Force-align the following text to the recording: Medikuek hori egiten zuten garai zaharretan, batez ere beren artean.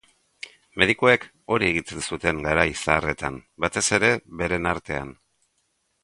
Medikuek 0.83 1.25
hori 1.55 1.67
egiten 1.73 2.01
zuten 2.07 2.39
garai 2.45 2.65
zaharretan, 2.85 3.37
batez 3.65 3.83
ere 4.01 4.09
beren 4.41 4.71
artean. 4.71 5.13